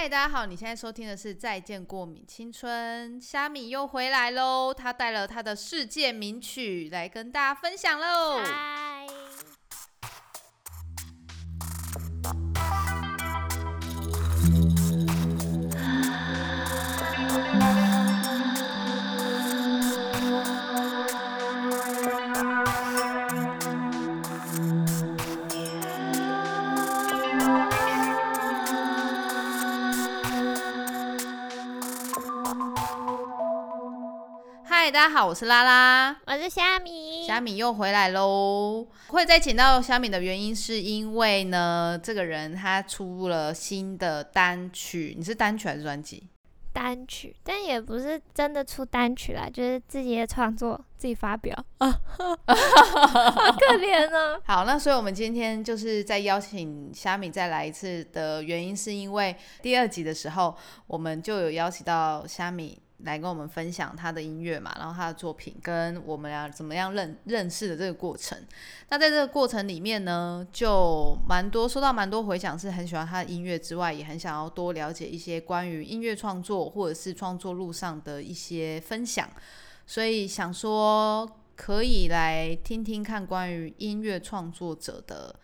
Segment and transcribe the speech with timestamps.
[0.00, 0.46] 嗨，大家好！
[0.46, 8.40] 你现在收听的是《再见过敏青春》，虾米又回来喽，他带了他的世界名曲来跟大家分享喽。
[35.08, 36.14] 家好，我是拉拉。
[36.26, 37.26] 我是虾米。
[37.26, 38.86] 虾米又回来喽！
[39.06, 45.14] 会再请到虾米的原因，是因为呢，这个人他出了新的单曲。
[45.16, 46.28] 你是单曲还是专辑？
[46.74, 54.38] 单曲，但也不是真的出单曲啦，就是自己的创作，自己发表啊， 好可怜哦。
[54.44, 60.54] 好，那所以我们今天就是在邀请虾米再来一次的原因，是因为第二集的时候，
[60.86, 68.36] 我们就有邀请到虾米来跟我们分享他的音乐嘛，然后他的作品跟我们俩怎么样认认识的这个过程。
[68.88, 79.28] 那在这个过程里面呢，就蛮多收到蛮多回响，是很喜欢他的音乐之外，也很想要多了解一些关于音乐创作或者是创作路上的一些分享，
[79.86, 85.34] 所以想说可以来听听看关于音乐创作者的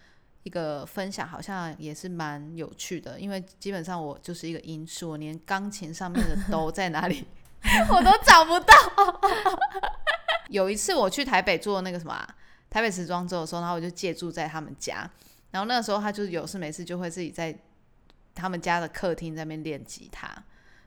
[0.42, 3.20] 一个分享，好像也是蛮有趣的。
[3.20, 7.24] 因为基本上我就是一个音痴，我连钢琴上面的 哆在哪里
[7.90, 8.74] 我都找不到。
[10.50, 12.28] 有一次我去台北做那个什么啊、
[12.70, 15.10] 台北时装周的时候，然后我就借住在他们家，
[15.50, 17.56] 然后那个时候他就是有事没事就会自己在
[18.34, 20.28] 他们家的客厅在那边练吉他。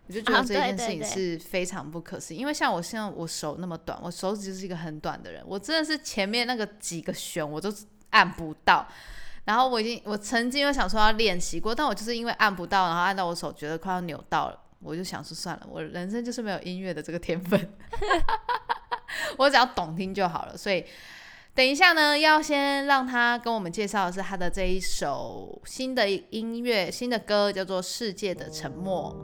[0.08, 7.73] 我就觉得啊这件事情是非常不可思议，因为像我现在我手那么短，我手指就是一个很短的人，我真的是前面那个几个弦我都
[8.11, 8.88] 按不到。
[9.44, 17.73] 然后我已经我曾经有想说要练习过，但我就是因为按不到，然后按到我手觉得快要扭到了，我就想说算了，我人生就是没有音乐的这个天分，
[19.38, 20.56] 我只要懂听就好了。
[20.56, 20.86] 所以
[21.54, 29.15] 等一下呢，要先让他跟我们介绍的是他的这一首新的音乐新的歌，叫做《世界的沉默》。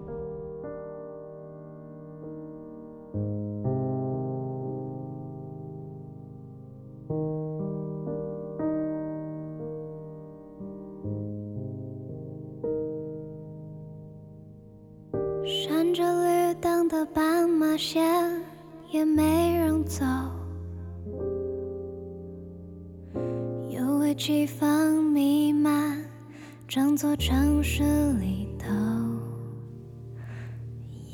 [27.03, 27.83] 座城市
[28.13, 28.69] 里头，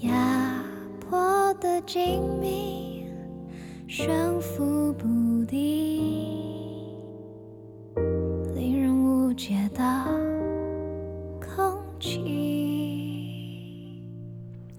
[0.02, 0.64] 压
[1.00, 3.08] 迫的静谧，
[3.88, 5.58] 悬浮不定，
[8.54, 9.82] 令人无解的
[11.42, 14.04] 空气。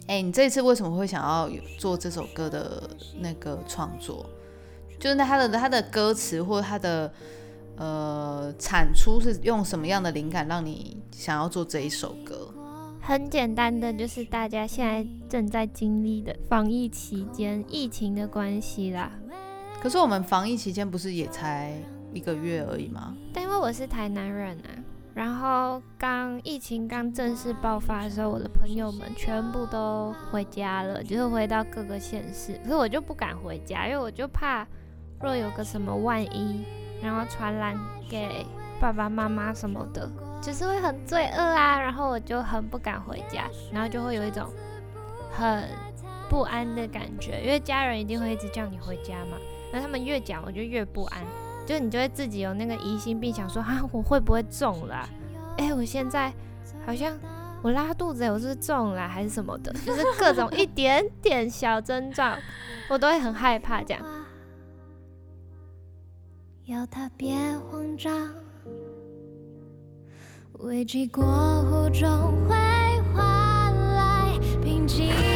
[0.06, 2.88] 哎、你这一次为什么会想要做这首歌的
[3.18, 4.24] 那个创作？
[5.00, 7.12] 就是他的他的歌词或他的
[7.80, 12.52] 呃产出是用什么样的灵感让你想要做这一首歌？
[13.00, 19.10] 很简单的，就是大家现在正在经历的防疫期间，疫情的关系啦。
[19.82, 21.74] 可是我们防疫期间不是也才
[22.12, 23.16] 一个月而已吗？
[23.32, 24.68] 但因为我是台南人啊，
[25.14, 32.60] 然后刚疫情刚正式爆发的时候，我的朋友们全部都回家了，就是回到各个县市。
[32.62, 34.68] 可是我就不敢回家，因为我就怕
[35.22, 36.62] 若有个什么万一，
[37.02, 37.78] 然后传染
[38.08, 38.46] 给
[38.80, 41.80] 爸爸妈妈什么的，就是会很罪恶啊。
[41.80, 44.46] 然后我就很不敢回家，然后就会有一种
[45.30, 45.68] 很
[46.28, 49.36] 不安的感觉，因为家人一定会一直叫你回家嘛。
[49.72, 51.22] 那他们越讲，我就越不安。
[51.66, 55.08] 就你就会自己有那个疑心病，想说啊，我会不会中了啊？
[55.58, 56.32] 哎、我现在
[56.84, 57.16] 好像
[57.62, 59.72] 我拉肚子，我是中了还是什么的？
[59.86, 62.36] 就是各种一点点小症状，
[62.88, 64.02] 我都会很害怕这样。
[66.70, 67.34] 要他别
[67.68, 68.32] 慌张，
[70.60, 72.08] 危机过后终
[72.48, 72.54] 会
[73.12, 75.29] 换来平静。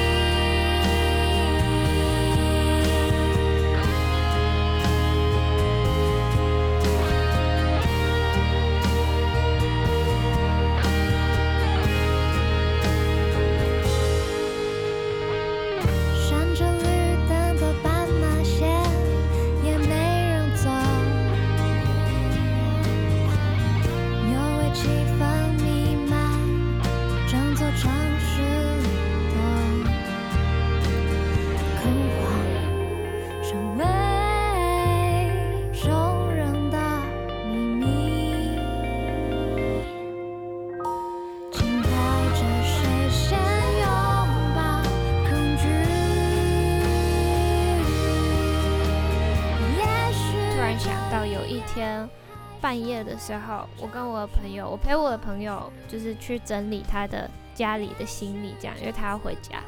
[53.14, 59.62] 的时候，我跟我的朋友，我陪我的朋友就是去整理他的家里的行李，这样，因为他要回家，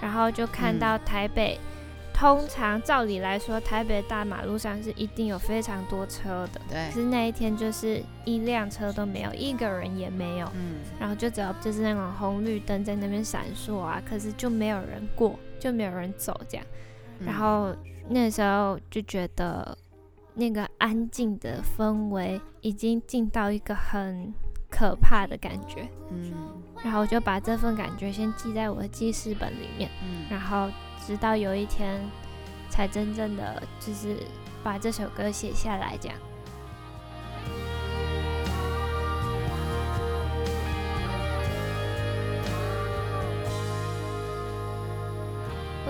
[0.00, 1.58] 然后就看到台北。
[2.18, 6.60] 通常照理来说，台北大马路上是一定有非常多车的。
[6.66, 6.88] 对。
[6.88, 10.50] 可是那一天就是一辆车都没有，一个人也没有。
[10.54, 10.76] 嗯。
[10.98, 16.64] 然后就只有就是那种红绿灯在那边闪烁啊，可是就没有人过，就没有人走这样。
[17.20, 17.76] 然后
[18.08, 19.76] 那时候就觉得
[20.36, 24.32] 那个安静的氛围已经进到一个很
[24.70, 25.88] 可怕的感觉。
[26.12, 26.32] 嗯。
[26.84, 29.90] 然后我就把这份感觉先记在我的记事本里面。
[30.04, 30.26] 嗯。
[30.30, 30.70] 然后。
[31.06, 32.00] 直到有一天，
[32.68, 34.16] 才真正的就是
[34.64, 35.96] 把这首歌写下来。
[36.00, 36.18] 这样，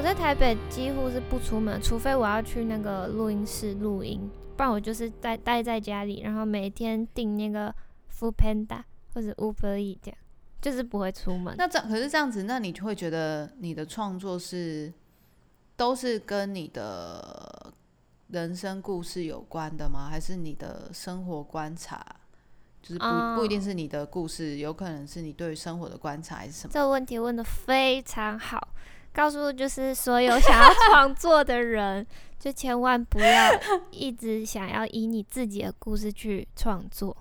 [0.06, 7.75] 在台北几乎是不出门，除非我要去那个录音室录音，不然我就是在待在家里，然后每天订那个
[8.17, 10.19] Food Panda 或者 Uber E 这样，
[10.62, 11.56] 就是不会出门。
[11.58, 14.93] 那这可是这样子，那你就会觉得你的创作是？
[15.75, 17.73] 都是跟你的
[18.29, 20.08] 人生故事有关的吗？
[20.08, 22.00] 还是你的生活观察？
[22.81, 26.73] 就是不不一定是你的故事，有可能是你对生活的观察，还是什么？
[26.73, 28.69] 这个问题问的非常好，
[29.16, 32.06] 告诉就是所有想要创作的人，
[32.38, 33.50] 就千万不要
[33.90, 37.16] 一直想要以你自己的故事去创作。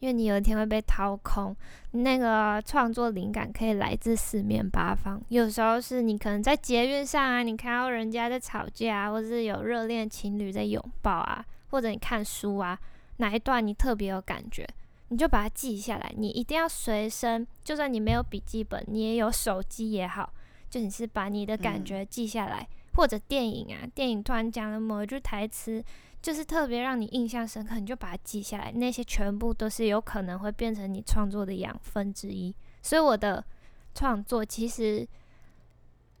[0.00, 1.56] 因为你有一天会被掏空，
[1.92, 5.22] 那个创作灵感可以来自四面八方。
[5.28, 12.78] 有时候是你可能在捷运上啊，你看到人家在吵架，或是有热恋情侣在拥抱啊，或者你看书啊，
[13.18, 14.68] 哪一段你特别有感觉，
[15.08, 16.12] 你就把它记下来。
[16.14, 20.30] 你一定要随身，就算你没有笔记本，你也有手机也好，
[20.72, 22.66] 就你是把你的感觉记下来。
[22.94, 25.84] 或者电影啊，电影突然讲了某一句台词。
[26.22, 28.70] 就是特别让你印象深刻，你就把它记下来。
[28.70, 32.54] 那些全部都是有可能会变成你创作的养分之一。
[32.80, 33.44] 所以我的
[33.92, 35.04] 创作其实，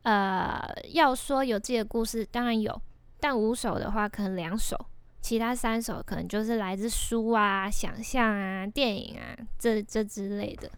[0.02, 0.60] 呃，
[0.90, 2.82] 要说有自己的故事，当然有，
[3.20, 4.76] 但五首的话可能两首，
[5.20, 10.68] 其他三首可能就是来自书啊、想象啊、电影啊这这之类的。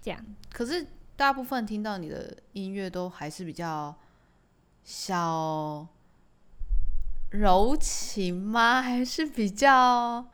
[0.00, 0.18] 这样。
[0.50, 0.86] 可是
[1.22, 3.94] 大部分听到你的音乐都还是比较
[4.82, 5.86] 小。
[7.30, 8.82] 柔情吗？
[8.82, 10.26] 还是比较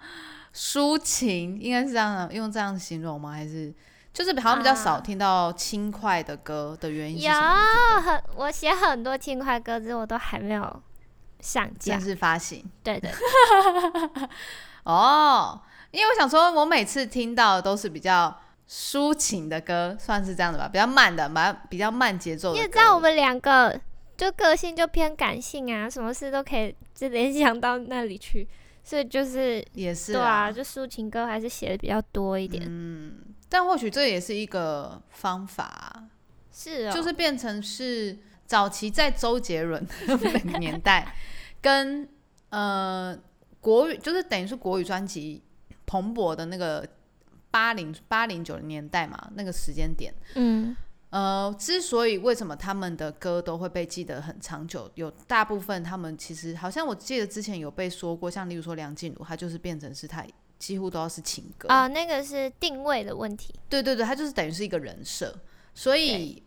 [0.54, 1.60] 抒情？
[1.60, 3.32] 应该是这样用这样形容吗？
[3.32, 3.70] 还是
[4.14, 7.56] 就是好像比较少听到轻快的歌的原因是什么？
[7.94, 10.82] 有很，我写很多轻快歌，只是我都还没有
[11.40, 12.64] 上架，正式发行。
[12.82, 13.12] 对对。
[14.84, 18.34] 哦，因为我想说，我每次听到的都是比较
[18.68, 22.52] 抒情的歌，算是这样的吧，比较慢的，蛮比较慢节奏。
[22.54, 23.80] 你知道我们两个。
[24.18, 28.44] 就个性就偏感性啊，什么事都可以就联想到那里去，
[28.82, 32.64] 所以就是也是对啊，就抒情歌还是写的比较多一点。
[32.66, 33.14] 嗯，
[33.48, 36.02] 但或许这也是一个方法，
[36.52, 41.14] 是，就是变成是早期在周杰伦那个年代，
[41.62, 42.08] 跟
[42.48, 43.16] 呃
[43.60, 45.40] 国语，就是等于是国语专辑
[45.86, 46.84] 蓬勃的那个
[47.58, 50.76] 八零八零九零年代嘛，那个时间点，嗯。
[51.10, 60.22] 呃，之所以为什么他们的歌都会被记得很长久，有大部分他们其实好像我记得之前有被说过，像例如说梁静茹，她就是变成是她
[60.58, 63.54] 几乎都要是情歌啊，那个是定位的问题。
[63.70, 65.34] 对对对，她就是等于是一个人设，
[65.74, 66.42] 所以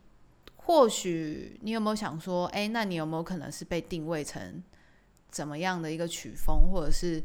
[0.55, 4.63] 或许你有没有想说，哎，那你有没有可能是被定位成
[5.31, 7.21] 怎么样的一个曲风，或者是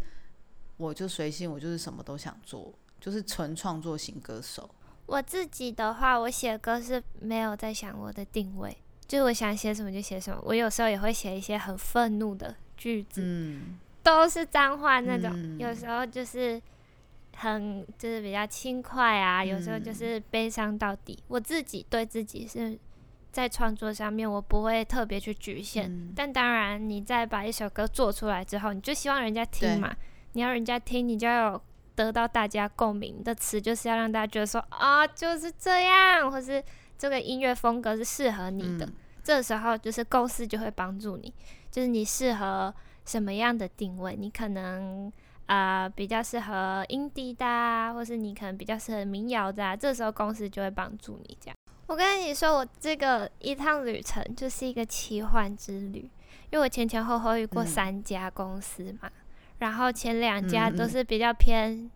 [0.78, 4.68] 我就随性，我就是什么都想做，就是纯创作型歌手。
[5.06, 8.76] 我自己的话，我写歌是没有在想我的定位，
[9.06, 10.40] 就是我想写什么就写什么。
[10.44, 15.58] 我有时候也会写一些很愤怒的句子，嗯，都是脏话那种。
[15.60, 16.60] 有时候就是
[17.36, 21.16] 很就是比较轻快啊，有时候就是悲伤到底。
[21.28, 22.76] 我自己对自己是
[23.30, 26.12] 在创作上面，我不会特别去局限。
[26.16, 29.94] 但当然，你在把一首歌做出来之后，你就希望人家听嘛。
[30.32, 31.62] 你要人家听，你就要有。
[31.96, 36.62] 得到大家共鸣的词，就是要让大家觉得说啊，就是这样，或是
[36.96, 38.88] 这个音乐风格是适合你的。
[39.24, 41.34] 这时候，就是公司就会帮助你，
[41.68, 42.72] 就是你适合
[43.04, 45.12] 什么样的定位，你可能
[45.46, 49.76] 啊比较适合 indie 的，或是你可能比较适合民谣的。
[49.76, 51.56] 这时候，公司就会帮助你这样。
[51.88, 56.08] 我跟你说，我这个一趟旅程就是一个奇幻之旅，
[56.50, 59.10] 因为我前前后后遇过三家公司嘛。
[59.58, 61.90] 然后前两家都是比较偏，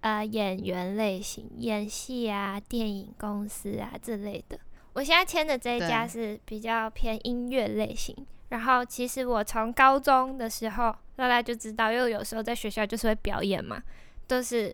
[0.00, 4.58] 呃，演员类型，演戏啊，电影公司啊之类的。
[4.92, 8.14] 我现在签的这一家是比较偏音乐类型。
[8.50, 13.82] 然后其实我从高中的时候，大家就知道，因为有时候在学校就是会表演嘛。
[14.26, 14.72] 都是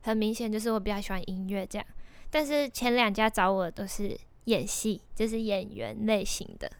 [0.00, 1.86] 很明显，就是我比较喜欢音乐这样。
[2.30, 6.70] 但是前两家找我都是演戏，就是演员类型的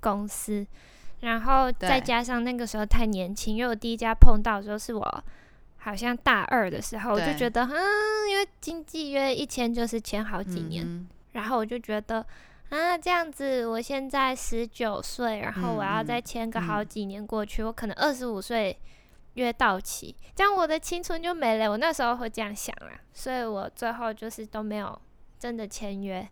[0.00, 0.66] 公司，
[1.20, 5.24] 然后再加上那个时候太年轻，因为我第一家碰到的时候是我
[5.78, 12.24] 好像大二的时候，我就觉得，嗯，因为经纪约一签就是签好几年，然后我就觉得，
[12.68, 18.76] 啊，这样子，我现在十九岁，然后我要再签个好几年过去，我可能二十五岁
[19.34, 21.70] 约到期，这样我的青春就没了。
[21.70, 25.00] 我那时候会这样想啦，所以我最后就是都没有
[25.38, 26.28] 真的签约。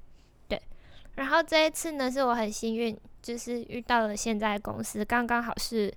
[1.15, 5.93] 对，然后这一次呢，是我很幸运，就是遇到了现在公司，刚刚好是。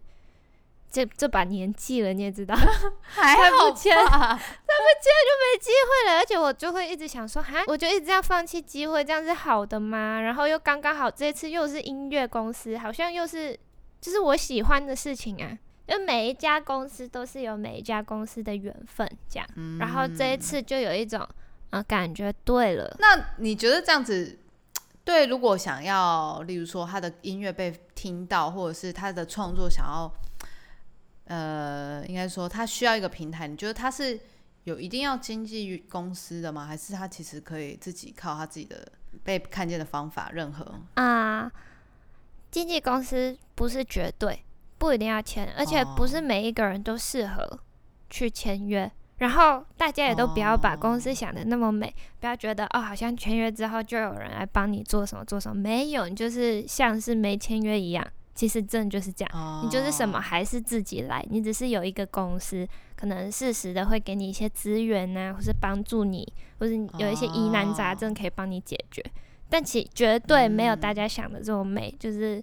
[0.90, 2.56] 这这把年纪了，你也知道，
[3.02, 6.18] 还不签，再不签就没机会了。
[6.18, 10.22] 而且我就会一直想说，哈，我就一直要放弃机会，这样是好的吗？
[10.22, 13.56] 然后又刚刚好，这次又是音乐公司，好像又是
[14.00, 15.60] 就是我喜欢的事情啊。
[15.86, 19.48] 就每一家公司都是有每一家公司的缘分，这样。
[19.78, 21.28] 然后这一次就有一种
[21.70, 22.96] 啊，感觉对了。
[23.00, 24.40] 那你觉得这样子
[25.12, 25.26] 对？
[25.26, 30.12] 如果想要，例如说他的音乐被听到，或者是他的创作想要。
[31.30, 33.50] 呃，应该说他需要一个平台。
[33.50, 34.18] 你觉得他是
[34.64, 36.66] 有一定要经纪公司的吗？
[36.66, 38.90] 还是他其实可以自己靠他自己的
[39.26, 40.30] 被看见的方法？
[40.32, 41.52] 任何啊，
[42.50, 44.42] 经纪公司不是绝对
[44.78, 47.60] 不一定要签，而且不是每一个人都适合
[48.10, 48.90] 去签约。
[49.18, 58.06] 然后大家也都不要把公司想的那么美，不要觉得哦，好像签约之后就有人来帮你做什么做什么，没有，你就是像是没签约一样。
[58.36, 69.04] 其实真的就是这样，你就是什么还是自己来，你只是有一个公司，可能适时的会给你一些资源呐，或是帮助你，或是有一些疑难杂症可以帮你解决。
[69.50, 72.40] 但其绝对没有大家想的这么美，就是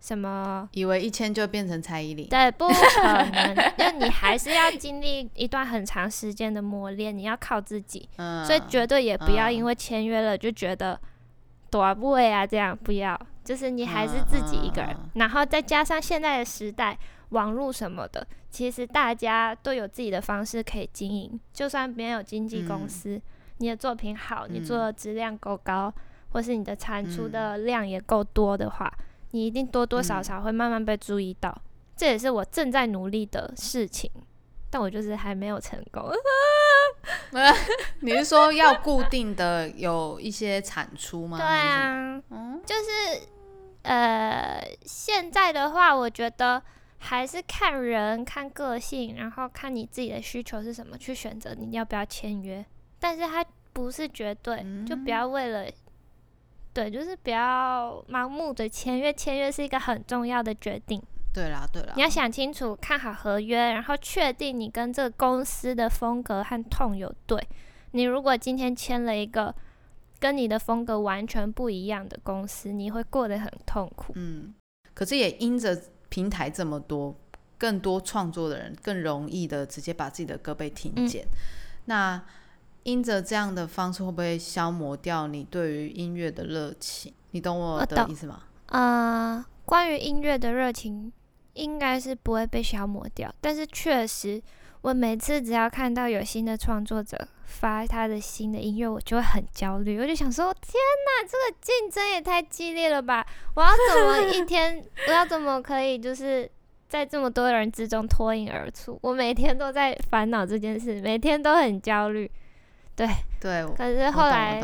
[0.00, 0.68] 什么？
[0.72, 8.08] 以为一签就变成蔡依林，对，不可能，因为你还是要经历一段很长时间的磨练，你要靠自己，
[8.44, 11.00] 所以绝对也不要因为签约了就觉得
[11.70, 13.20] 多不会啊，这样不要。
[13.42, 16.98] 就是你还是自己一个人，然后再加上现在的时代，
[17.28, 21.40] 网络什么的，其实大家都有自己的方式可以经营。
[21.52, 23.22] 就算没有经纪公司，
[23.58, 25.94] 你的作品好，你做的质量够高，
[26.30, 28.92] 或是你的产出的量也够多的话，
[29.36, 31.54] 你一定多多少少会慢慢被注意到。
[31.94, 34.10] 这也是我正在努力的事情，
[34.70, 36.10] 但我就是还没有成功。
[38.00, 41.36] 你是说要固定的有一些产出吗？
[41.36, 42.20] 对啊，
[42.64, 43.28] 就是。
[43.88, 46.60] 呃，现在的话，我觉得
[46.98, 52.66] 还是看人、看个性，然后看你自己的需求是什么，去选择你要不要签约。
[52.98, 55.70] 但是它不是绝对，就不要为了，
[56.76, 59.12] 对，就是不要盲目的签约。
[59.12, 61.02] 签约是一个很重要的决定。
[61.32, 67.42] 对啦，对啦，你要想清楚，看好合约，然后确定你跟这个公司的风格和痛有对。
[67.92, 69.54] 你如果今天签了一个。
[70.18, 74.14] 跟你的风格完全不一样的公司，你会过得很痛苦。
[74.16, 74.54] 嗯，
[74.94, 75.78] 可是也因着
[76.08, 77.14] 平台这么多，
[77.58, 81.26] 更多创作的人更容易的直接把自己的歌被听见。
[81.84, 82.18] 那
[82.86, 87.12] 因着这样的方式，会不会消磨掉你对于音乐的热情？
[87.32, 88.42] 你懂我的意思吗？
[88.66, 91.12] 啊，关于音乐的热情，
[91.54, 94.40] 应该是不会被消磨掉，但是确实。
[94.82, 99.98] 我每次只要看到有新的创作者发他的新的音乐，我就会很焦虑。
[99.98, 103.26] 我就想说：天哪，这个竞争也太激烈了吧！
[103.56, 104.80] 我要怎么一 天？
[105.08, 106.48] 我要怎么可以就是
[106.88, 108.96] 在这么多人之中脱颖而出？
[109.02, 112.30] 我每天都在烦恼这件事，每天都很焦虑。
[112.96, 113.06] 对
[113.38, 114.60] 对，可是后来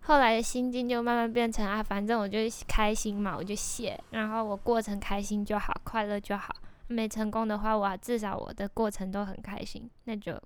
[0.00, 6.54] 后来的心境就慢慢变成啊，反正我就开心嘛，我就写，然后我过程开心就好，快乐就好。
[6.86, 10.38] 没成功的话，我至少我的过程都很开心，那就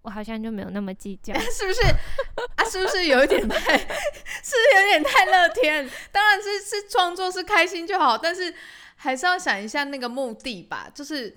[0.00, 1.82] 我好像就没有那么计较， 是不是？
[2.56, 5.88] 啊，是不是有一点太，是有点太乐天？
[6.10, 8.54] 当然是是创作是开心就好，但是
[8.96, 11.36] 还是要想一下那个目的吧，就是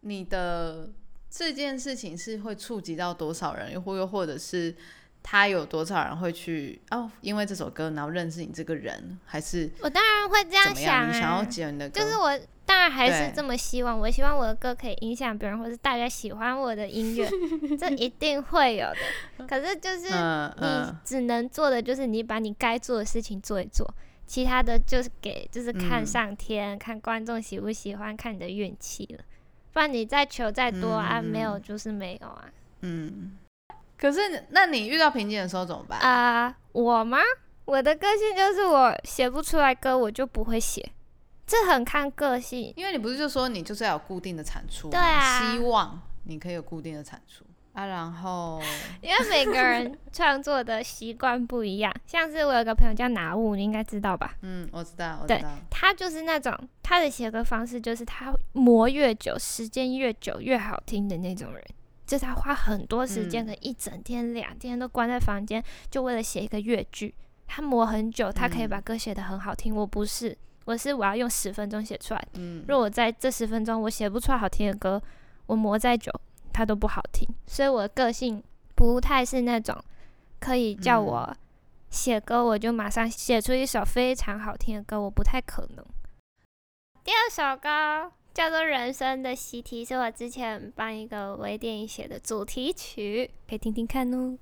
[0.00, 0.90] 你的
[1.30, 4.74] 这件事情是会触及到多少人，又或又或者是
[5.22, 12.38] 他有多少人会去哦，因为这首歌然后认识你这个人，还是我当然会这样想，你想要剪的歌，就是我。
[12.66, 17.28] 当然还是这么希望，我希望我的歌可以影响别人，或是大家喜欢我的音乐，
[17.76, 18.96] 这一定会有的。
[19.44, 20.06] 可是就是
[20.60, 23.92] 你只能做的就是你把你该做的事情做一做，
[24.24, 29.24] 其他的就是给就是看上天，看观众喜不喜欢，看你的运气了。
[29.72, 32.44] 不然你再求再多啊，没有就是没有啊。
[32.80, 33.36] 嗯。
[33.96, 36.56] 可是那你遇到瓶颈的时候怎么办啊？
[36.72, 37.18] 我吗？
[37.66, 40.90] 我的个性就是我写不出来歌，我就不会写。
[41.46, 47.44] 这很看个性，因为你不是就说你就是要有固定的产出，对啊，希望你可以有固定的产出。
[47.80, 48.60] 啊，然后
[49.00, 54.34] 因为每个人 创作的习惯不一样，像是我有个朋友叫拿物，你应该知道吧？
[54.42, 61.64] 嗯，我知道，我知对道，他就是那种他的写歌方式，就是他磨越久，时间越久越好听的那种人。
[62.06, 67.14] 就是他花很多时间，嗯可能一整天、两天都关在房间，就为了写一个乐句。
[67.46, 69.74] 他磨很久，他可以嗯把歌写得很好听。
[69.74, 72.28] 我不是，我是我要用十分钟写出来。
[72.34, 75.00] 嗯如果我在这十分钟我写不出来好听的歌，
[75.46, 76.12] 我磨再久，
[76.52, 77.28] 它都不好听。
[77.46, 78.42] 所以我的个性
[78.74, 79.76] 不太是那种
[80.38, 81.36] 可以叫嗯我
[81.90, 85.84] 写歌我就马上写出一首非常好听的歌，我不太可能。
[87.02, 94.38] 第二首歌叫做《人生的习题》，是我之前帮一个微电影写的主题曲，可以听听看哦。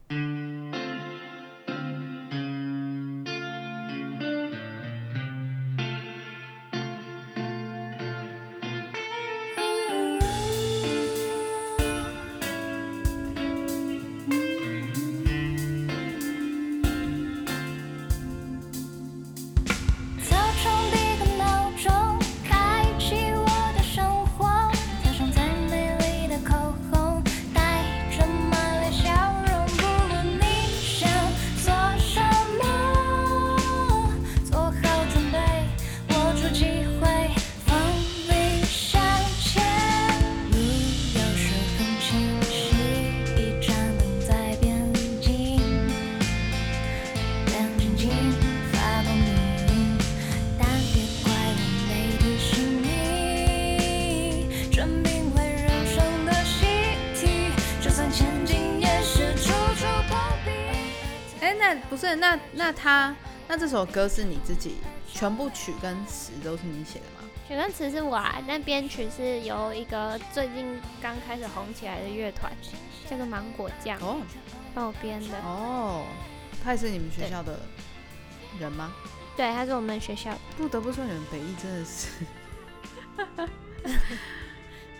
[62.69, 63.17] 那那他
[63.49, 64.75] 那这首歌是你自己
[65.11, 67.27] 全部曲跟词都是你写的吗？
[67.49, 72.53] 曲跟词是我啊，但编曲是由一个最近刚开始红起来的乐团，
[73.09, 74.21] 叫做芒果酱哦
[74.75, 75.39] 帮我编的。
[75.41, 76.05] 哦，
[76.63, 77.59] 他也是你们学校的
[78.61, 78.93] 人吗？
[79.35, 82.09] 对，他是我们学校不得不说，你们北艺真的是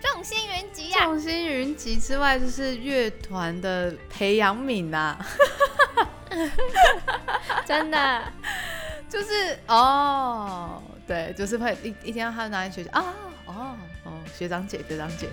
[0.01, 1.05] 众星云集啊。
[1.05, 5.19] 众星云集之外，就是乐团的培养皿呐、
[7.67, 8.23] 真的，
[9.09, 12.89] 就是哦，对，就是会一一天到他拿来学习。
[12.91, 13.05] 啊，
[13.47, 15.29] 哦哦，学长姐，学长姐，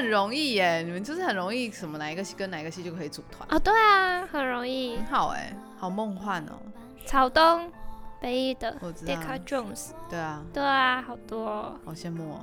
[0.00, 4.96] 很容易耶，你们就是很容易什么哪一个戏跟哪一个戏就可以组团，哦，对啊，很容易。
[4.96, 5.04] 很。
[5.04, 6.56] 好哎，好梦幻哦，
[7.04, 7.70] 草东，
[8.18, 9.12] 北艺的我知道。
[9.12, 12.40] Decca Jones，对啊，对啊，好多哦、好羡慕哦，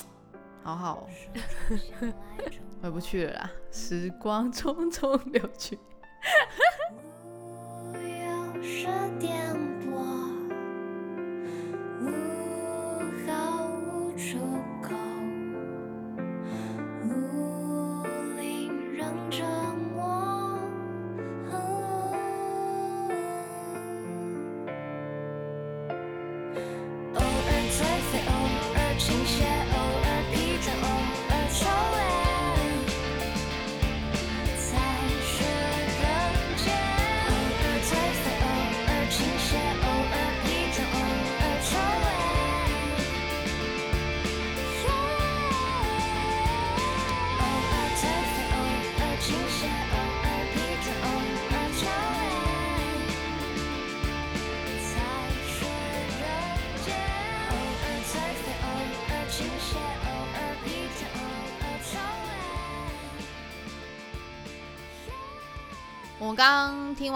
[0.64, 1.06] 好好哦，
[2.80, 5.78] 回不去了啦，时光匆匆流去。
[7.92, 9.55] 路有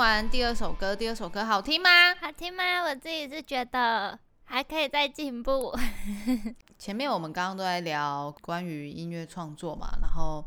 [0.01, 2.15] 完第二首歌，第二首歌好听吗？
[2.19, 2.81] 好听吗？
[2.85, 5.79] 我自己是觉得还可以再进步。
[6.79, 10.43] 前面我们刚刚都在聊关于音乐创作嘛，然后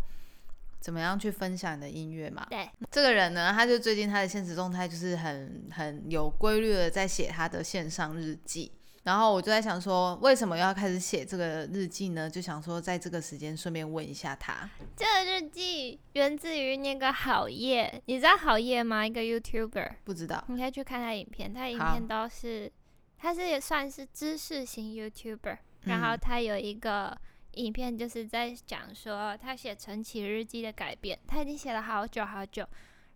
[0.79, 2.47] 怎么样去分享你的音乐嘛。
[2.49, 8.71] 对，这个人呢，他就最近他的现实状态就是很很有规律的在写他的线上日记。
[9.03, 12.29] 然后我就在想说，为什么要开始写这个日记呢？
[12.29, 14.69] 就想说在这个时间顺便问一下他。
[14.95, 19.05] 这个日记源自于那个好夜，你知道好夜吗？
[19.05, 22.71] 一个 YouTuber，不知道，你可以去看他影片，他影片都是，
[23.17, 27.17] 他是也算是知识型 YouTuber，然后嗯他有一个
[27.55, 32.65] 影片就是在讲说他写晨起日记的改变，他已经写了好久好久，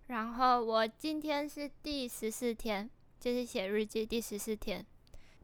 [0.08, 2.90] 然后我今天是第十四天，
[3.22, 4.86] 就是写日记第十四天。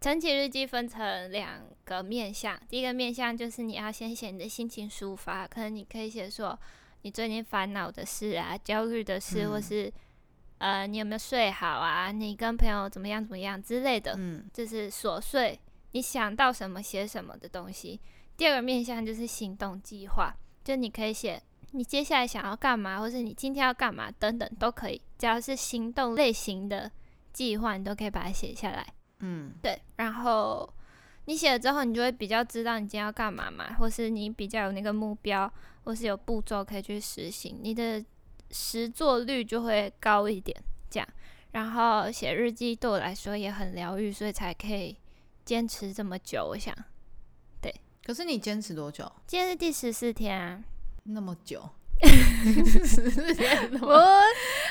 [0.03, 6.59] 晨起日记分成两个面向，第一个面向就是你要先写你的心情抒发，可能你可以写说
[7.03, 9.89] 你最近烦恼的事啊、焦虑的事，嗯或是
[10.57, 15.57] 呃你有没有睡好啊，你跟朋友怎么样怎么样之类的，嗯就是琐碎，
[15.93, 17.97] 你想到什么写什么的东西。
[18.35, 20.35] 第二个面向就是行动计划，
[20.65, 26.91] 就你可以写你接下来想要干嘛，或是你今天要干嘛等等都可以，只要是行动类型的
[27.31, 28.85] 计划，你都可以把它写下来。
[29.25, 30.69] 嗯对，然后
[31.25, 35.49] 你写了之后，你就会比较知道你今天要干嘛嘛，或是你比较有那个目标，
[35.85, 38.03] 或是有步骤可以去实行，你的
[38.51, 40.55] 实作率就会高一点。
[40.89, 41.07] 这样，
[41.53, 44.97] 然后写日记对我来说也很疗愈，所以才可以
[45.45, 46.45] 坚持这么久。
[46.45, 46.75] 我想，
[47.61, 49.11] 对可是你坚持多久？
[49.25, 50.63] 今天是第十四天啊，
[51.03, 51.67] 那么久？
[53.81, 53.93] 我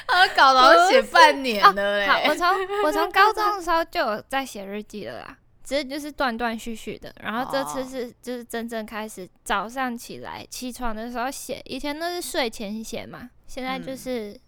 [0.07, 2.07] 啊，搞到写半年了嘞。
[2.07, 2.49] 好，我从
[2.85, 7.15] 我从高中的 时候就有在写日记了啦，只是就是断断续续的。
[7.23, 14.41] 然后这次哦是就是真正开始早上起来起床的时候写，以前都是睡前写嘛，现在就嗯是、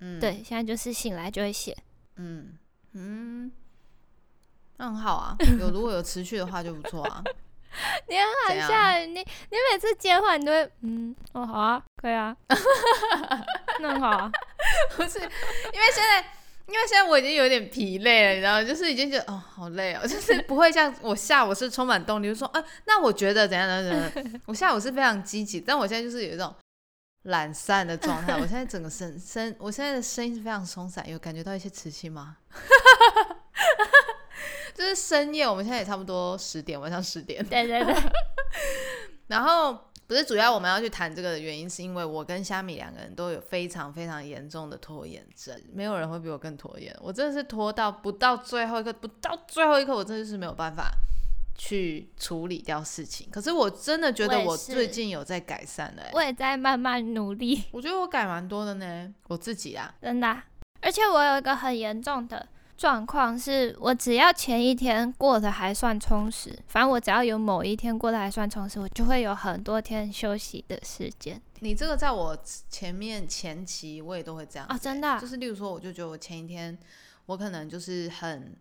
[0.00, 1.76] 嗯，对，现在就是醒来就会写。
[2.16, 2.58] 嗯
[2.92, 3.50] 嗯，
[4.76, 5.36] 那很好啊。
[5.58, 7.22] 有如果有持续的话就不错啊。
[8.08, 8.24] 你很
[8.60, 12.36] 好笑，你你每次接话你都会嗯哦好啊，可以啊，
[13.82, 14.30] 那很好啊。
[14.96, 15.24] 不是，因
[15.80, 16.20] 为现在，
[16.68, 18.62] 因为现在我已经有点疲累了，你知道吗？
[18.64, 24.40] 就是已经觉得哦，好累哦，就是不会像我下午是充满动力，就说，啊、那我觉得怎样怎样怎样。
[24.46, 26.54] 我下午是非常积极，但我现在就是有一种
[27.24, 28.34] 懒散的状态。
[28.34, 32.36] 我现在整个声声，我现在的声音是非常松散，有感觉到一些磁性吗？
[34.72, 37.44] 就是深夜，我们现在也差不多十点，晚上十点。
[37.46, 37.94] 对对对，
[39.26, 46.96] 然后不是主要我们要去谈这个的原因，是因为我跟虾米两个人都有非常非常严重的拖延症，没有人会比我更拖延。
[47.00, 50.92] 我真的是拖到不到最后一刻，不到最后一刻，我真的是没有办法
[51.56, 53.28] 去处理掉事情。
[53.32, 60.44] 可是我真的觉得我最近有在改善了、欸，我也在慢慢努力，我觉得我改蛮多的呢，我自己啊，真的啊、
[60.82, 71.40] 而且我有一个很严重的状况，是我只要前一天过得还算充实，反正我只要有某一天过得还算充实，我就会有很多天休息的时间。
[71.60, 72.36] 你这个在我
[72.68, 76.76] 前面前期我也都会这样啊欸哦真的啊就是例如说，我就觉得我前一天
[77.24, 78.54] 我可能就是很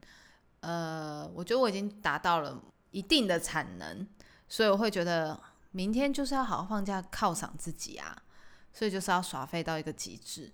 [0.62, 4.08] 呃，我觉得我已经达到了一定的产能，
[4.47, 5.38] 所以我会觉得
[5.71, 8.17] 明天就是要好好放假犒赏自己啊，
[8.71, 10.51] 所以就是要耍废到一个极致。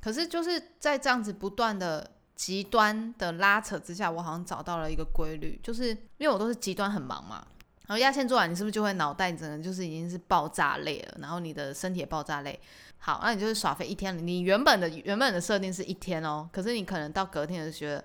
[0.00, 7.46] 可是就是在这样子不断的极端的拉扯之下，我好像找到了一个规律，就是因为我都是极端很忙嘛，
[7.86, 12.58] 然后压线做完，你是不是就会脑袋整个就是已经是爆炸累了，然后你的身体也爆炸累。
[12.96, 14.22] 好，那你就是耍废一天了。
[14.22, 18.04] 你原本的原本的设定是一天哦，可是你可能到隔天就觉得，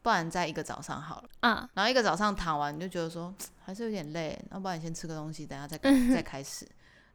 [0.00, 1.28] 不然在一个早上好了。
[1.40, 5.76] 嗯，然后一个早上躺完，你就觉得说还是有点累，要不然你先吃个东西，等下再
[6.10, 6.66] 再开始，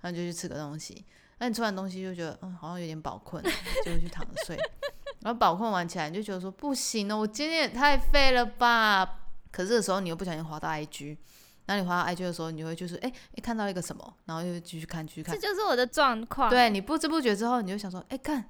[0.01, 1.03] 然后你就去吃个东西。
[1.39, 3.43] 那你吃完东西就觉得嗯好像有点饱困，
[3.83, 4.55] 就会去躺着睡。
[5.21, 9.19] 然后宝控玩起来，你就觉得说不行哦，我今天也太废了吧。
[9.51, 11.17] 可是的时候你又不小心滑到 IG，
[11.65, 16.49] 然后你滑到 IG 的时候，你就会就是哎哎看到一个什么，然后又继续看继续看这，就是我的状况。
[16.49, 18.45] 对你不知不觉之后，你就想说，哎、看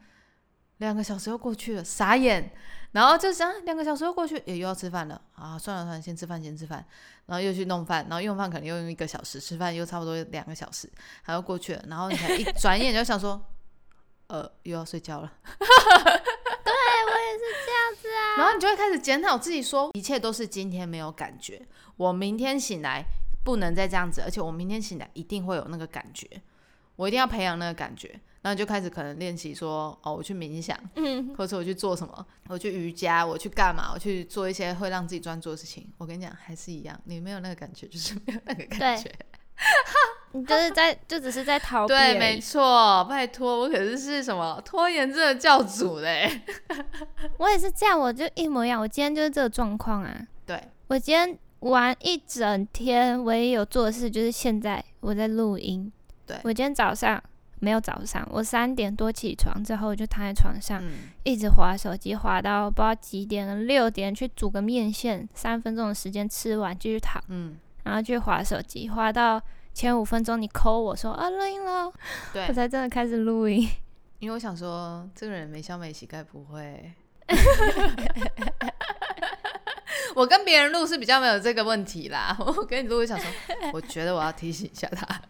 [0.78, 2.52] 两个小时又过去了，傻眼。
[2.92, 5.58] 然后就想两个小时又过去，也又要吃饭了啊！
[5.58, 6.86] 算了算了，先吃饭先吃饭，
[7.26, 11.82] 然后又去弄饭，然后用饭可能又用一个小时，吃饭又差不多两个小时，还要过去了。
[11.88, 13.42] 然后你才一转眼就想说，
[14.28, 15.32] 呃，又要睡觉了。
[18.38, 21.62] 然后你就会开始检讨自己说，一切都是今天没有感觉，
[21.98, 23.04] 我明天醒来
[23.44, 26.28] 不能再这样子，而且我明天醒来一定会有那个感觉，
[26.96, 28.20] 我一定要培养那个感觉。
[28.42, 35.88] 然后你就开始可能练习说，哦，我去冥想，嗯，或者我去做什么，我去瑜伽，我去干嘛，我去做一些会让自己专注的事情。
[36.00, 39.12] 我跟你讲，还是一样，你没有那个感觉，就是没有那个感觉。
[40.34, 46.42] 你就是在就只是在逃避对，没错，拜托，我可是是什么拖延症的教主嘞。
[47.38, 48.80] 我也是这样，我就一模一样。
[48.80, 50.28] 我今天就是这个状况啊。
[50.46, 55.92] 对，我今天玩一整天，唯一有做的事就是现在我在录音。
[56.26, 57.22] 对我今天早上
[57.60, 69.42] 没有早上，我三点多起床之后，我就躺在床上，嗯，一直划手机，划到不知道几点了，六点去煮个面线，三分钟的时间吃完继续躺，嗯，然后去划手机，划到
[69.74, 71.92] 前五分钟你 call 我说啊录音了，
[72.34, 73.68] 对 我，才真的开始录音。
[74.20, 76.94] 因为我想说，这个人没消没息，该不会？
[80.14, 82.36] 我跟别人录是比较没有这个问题啦。
[82.40, 83.32] 我跟你录，我想说，
[83.74, 85.22] 我觉得我要提醒一下他。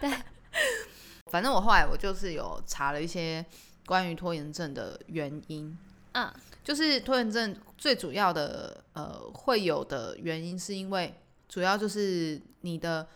[0.00, 0.10] 对，
[1.30, 3.44] 反正我后来我就是有查了一些
[3.86, 5.78] 关于拖延症的原因，
[6.12, 6.30] 嗯
[6.64, 11.14] 就是拖延症最主要的呃会有的原因，是因为
[11.48, 13.06] 主要就是你的，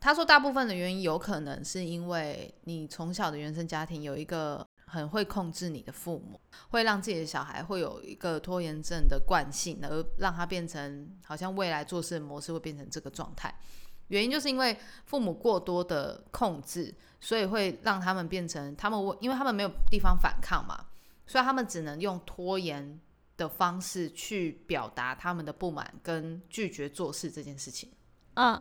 [0.00, 13.54] 他说大部分的原因有可能是因为你从小的原生家庭有一个很会控制你的父母，会让自己的小孩会有一个拖延症的惯性，而让他变成好像未来做事的模式会变成这个状态。
[14.06, 20.86] 原因就是因为父母过多的控制，所以会让他们变成他们，因为他们没有地方反抗嘛，
[21.26, 22.98] 所以他们只能用拖延
[23.36, 27.90] 的方式去表达他们的不满跟拒绝做事这件事情。
[28.34, 28.58] 嗯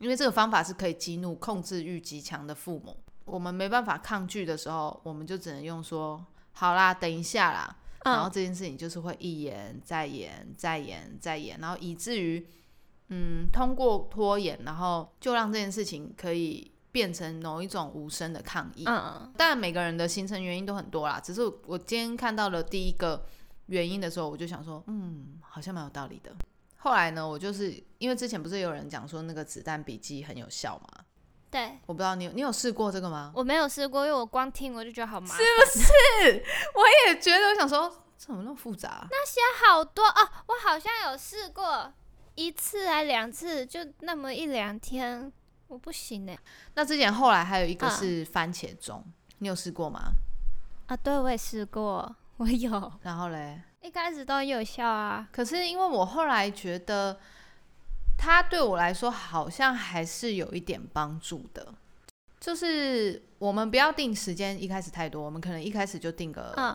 [0.00, 12.46] 因为这个方法是可以激怒控制欲极强的父母，我们没办法抗拒的时候，我们就只能用说“好啦，等一下啦”，然后嗯这件事情就是会一延再延再延再延，然后以至于
[13.08, 18.84] 嗯，通过拖延，然后就让这件事情可以变成某一种无声的抗议。
[18.86, 23.24] 嗯当然，每个人的形成原因都很多啦，只是我今天看到了第一个
[23.66, 26.34] 原因的时候，我就想说，嗯，好像蛮有道理的。
[26.84, 31.04] 后来呢，我就是因为之前不是有人讲说那个子弹笔记很有效吗？
[31.50, 33.32] 对我不知道你有你有试过这个吗？
[33.34, 35.38] 我没有试过，因为我光听我就觉得好麻烦。
[35.38, 36.44] 是不是
[36.76, 41.90] 我也觉得，我想说这怎么那么复杂啊、那些好多哦，我好像有试过
[42.34, 45.32] 一次还两次，就那么一两天，
[45.68, 46.38] 我不行哎。
[46.74, 49.02] 那之前后来还有一个嗯是番茄钟，
[49.38, 50.12] 你有试过吗？
[50.88, 55.28] 啊，对，我也试过，我有，然后嘞，一开始都很有效啊。
[55.30, 57.20] 可是因为我后来觉得，
[58.16, 61.74] 它对我来说好像还是有一点帮助的。
[62.40, 66.74] 就是我们不要定时间一开始太多，我们可能一开始就定个，嗯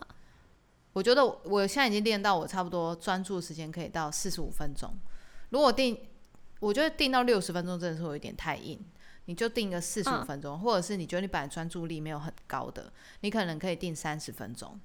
[0.92, 4.92] 我觉得我现在已经练到我差不多专注时间可以到四十五分钟。
[5.50, 5.98] 如果定，
[6.60, 8.78] 我觉得定到六十分钟真的是会有点太硬，
[9.24, 14.78] 你就定个四十五嗯分钟，或者是你觉得你本来专注力没有很高的，你可能可以定三十分钟。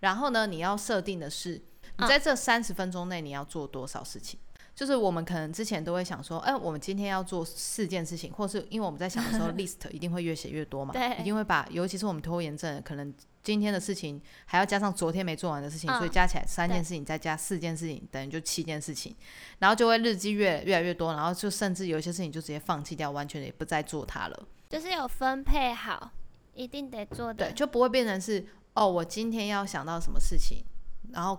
[0.00, 1.52] 然后呢，你要设定的是，
[1.98, 4.38] 你嗯在这三十分钟内你要做多少事情。
[4.74, 19.12] 就是我们可能之前都会想说，哎、我们今天要做四件事情，或是因为我们在想的时候， list 一定会越写越多嘛，对一定会把，尤其是我们拖延症，可能今天的事情还要加上昨天没做完的事情，嗯所以加起来三件事情，再加四件事情，等于就七件事情，
[19.58, 24.48] 然后就会日积月越来越多，然后就甚至有一些事情就直接放弃掉，完全也不再做它了。
[24.70, 26.12] 就是有分配好，
[26.54, 27.46] 一定得做的。
[27.46, 28.46] 对，就不会变成是
[28.78, 30.64] 哦，我今天要想到什么事情，
[31.10, 31.36] 然后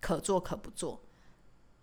[0.00, 0.98] 可做可不做，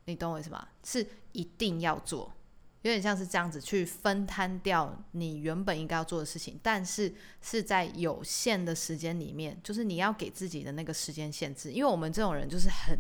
[0.06, 0.68] 你懂我意思吗？
[0.84, 2.34] 是一定要做，
[2.82, 7.14] 有点像是这样子去分摊掉你原本应该要做的事情，但是
[7.44, 12.98] 是在有限的时间里面，就是你要给自己的那个时间限制，因为我们这种人就是很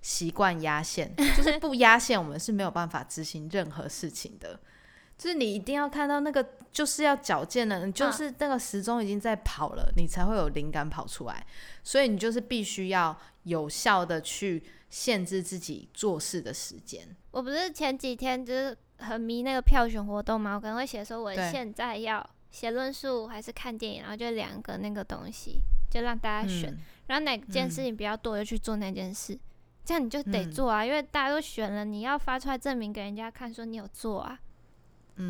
[0.00, 4.58] 习惯压线，就是不压线，我们是没有办法执行任何事情的。
[5.18, 11.44] 就是你一定要看到那个，就是要矫健的，你就是那个时钟已经在跑了，你才会有灵感跑出来。
[11.82, 17.04] 所以你就是必须要有效的去限制自己做事的时间。
[17.32, 26.78] 我不是前几天就是很迷那个票选活动嘛，我可能会写说我现在要写论述还是看电影，然后就两个那个东西，就让大家选，嗯。
[27.08, 29.38] 然后哪件嗯事情比较多就去做那件事，
[29.84, 30.52] 这样你就得嗯。
[30.52, 34.47] 做啊，因为大家都选了，你要发出来证明给人家看说你有做啊，嗯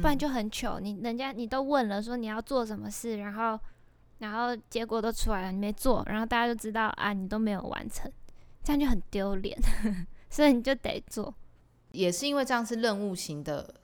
[0.00, 0.78] 不然就很糗。
[0.78, 3.58] 你人家你都问了说你要做什么事，然后
[4.18, 8.10] 然后结果都出来了，你没做，然后大家就知道啊你都没有完成，
[8.62, 9.58] 这样就很丢脸，
[10.28, 11.34] 所以你就得做。
[11.92, 13.74] 也是因为这样是任务型的，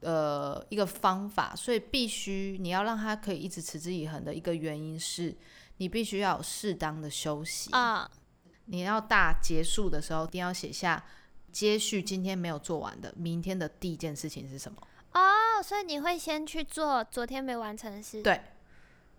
[0.00, 5.34] 呃，一个方法，所以必须你要让他可以一直持之以恒的一个原因是，
[5.78, 7.70] 你必须要有适当的休息。
[7.72, 8.08] 啊、
[8.66, 11.02] 你要大结束的时候，一定要写下
[11.50, 14.78] 接续今天没有做完的，明天的第一件事情是什么？
[15.12, 18.22] 哦，所以你会先去做昨天没完成的事。
[18.22, 18.40] 对。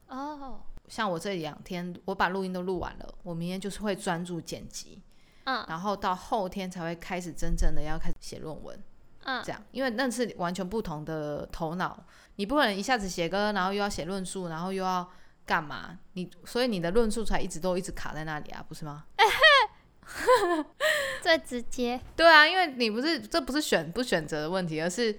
[0.07, 5.01] 哦，像我这两天，我把录音都录完了，我明天就是会专注剪辑，
[5.45, 8.77] 嗯然后到后天才会开始真正的要开始写论文。
[9.23, 12.03] 嗯这样，因为那是完全不同的头脑，
[12.35, 15.07] 你不可能一下子写歌，然后又要写论述，然后又要
[15.45, 15.97] 干嘛？
[16.13, 19.05] 你所以你的论述才一直都一直卡在那里啊，不是吗？
[21.21, 22.01] 最直接。
[22.17, 25.17] 对啊，因为你不是这不是选不选择的问题，而是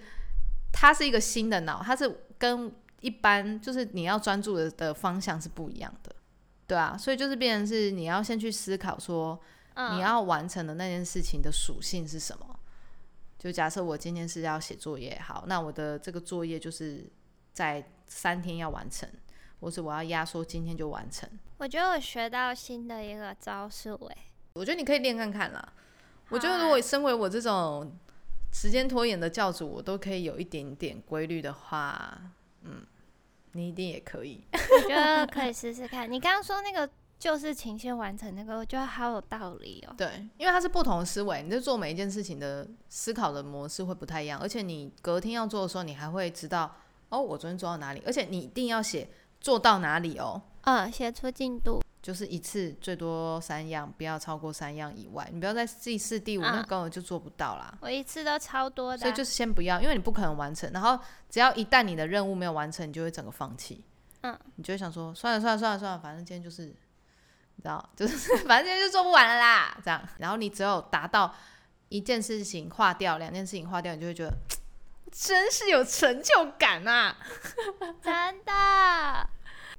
[0.73, 6.15] 它是一个新的脑，它是跟一般就是你要专注的的方向是不一样的，
[6.67, 9.39] 对啊，所以就是变成是你要先去思考说
[9.75, 12.47] 嗯，你要完成的那件事情的属性是什么。
[13.39, 17.05] 就假设我今天是要写作业，好，那我的这个作业就是
[17.53, 19.09] 在三天要完成，
[19.61, 21.29] 或是我要压缩今天就完成。
[21.59, 24.17] 我觉得我学到新的一个招数哎。
[24.53, 25.73] 我觉得你可以练看看啦。
[26.29, 27.93] 我觉得如果身为我这种
[28.53, 32.21] 时间拖延的教主，我都可以有一点点规律的话，
[32.63, 32.87] 嗯，
[33.53, 34.45] 你一定也可以。
[34.53, 36.11] 我觉得可以试试看。
[36.11, 36.89] 你刚刚说那个
[37.19, 39.95] 就是情先完成那个，我觉得好有道理哦。
[39.97, 46.77] 对，因为它是不同的思维，你在做每一件事情的思考的模式会不太一样，而且你隔天要做的时候，你还会知道
[47.09, 49.09] 哦，我昨天做到哪里，而且你一定要写
[49.41, 51.82] 做到哪里哦，嗯，写出进度。
[52.03, 57.73] 就是一次最多三样，不要超过三样以外，你不要在第四、第五，那嗯根本就做不到啦。
[57.81, 60.69] 我一次都超多的啊、所以就是先不要，因为你不可能完成。
[60.73, 60.99] 然后
[61.31, 63.85] 只要一旦你的任务没有完成，你就会整个放弃。
[64.23, 70.03] 嗯，你就会想说，算了算了算了算了，反正今天就是，你知道， 就是反正今天就做不完了啦，这样。
[70.19, 71.33] 然后你只有达到
[71.89, 74.33] 一件事情划掉，两件事情划掉，你就会觉得
[75.13, 77.17] 真是有成就感啊！
[78.03, 79.29] 真的。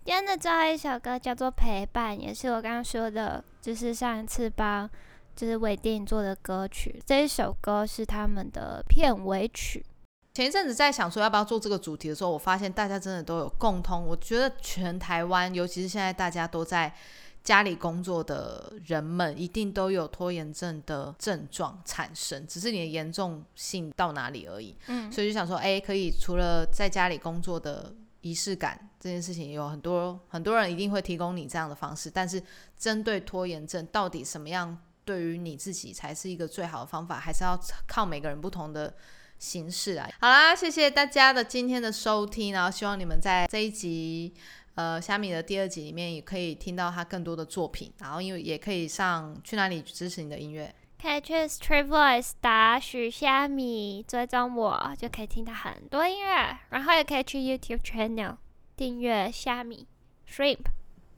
[0.06, 4.88] 今天的最后一首歌叫做《陪伴》，也是我刚刚说的，就是上一次帮
[5.34, 7.02] 就是微电影做的歌曲。
[7.06, 9.86] 这一首歌是他们的片尾曲。
[10.34, 14.06] 前一阵子在想说要不要做这个主题的时候，我发现大家真的都有共通。
[14.06, 16.94] 我觉得全台湾，尤其是现在大家都在
[17.42, 24.76] 家里工作的人们，一定都有拖延症的症状产生，只是你的严重性到哪里而已。
[24.88, 32.42] 嗯，所以就想说，哎、可以除了在家里工作的仪式感这件事情，有很多很多人一定会提供你这样的方式，但是
[32.76, 37.56] 针对拖延症，到底什么样对于你自己才是一个最好的方法，还是要
[37.88, 38.92] 靠每个人不同的
[39.38, 40.10] 形式啊。
[40.20, 44.34] 好啦，谢谢大家的今天的收听，然后希望你们在这一集。
[44.76, 56.58] 呃，虾米的第二集里面也可以听到他更多的作品，然后因为也可以上去哪里支持你的音乐，可以去 Street Voice 打许虾米追踪我，就可以听到很多音乐。
[56.70, 58.38] 然后也可以去 YouTube channel
[58.78, 59.86] 订阅虾米
[60.26, 60.62] Shrimp，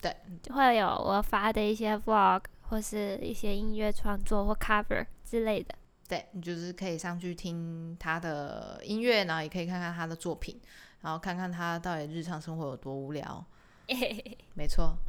[0.02, 5.76] 对，就会有我发的一些 Vlog 或是一些音乐创作或 cover 之类的。
[6.08, 10.60] 对你就是可以上去听他的音乐，然后也可以看看他的作品，
[11.02, 13.46] 然后看看他到底日常生活有多无聊。
[14.56, 14.98] 没错。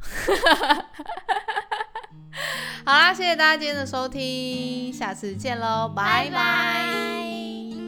[2.85, 7.86] 好啦，谢谢大家今天的收听，下次见喽，拜拜。